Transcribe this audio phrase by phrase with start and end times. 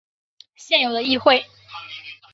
[0.55, 1.45] 现有的议会。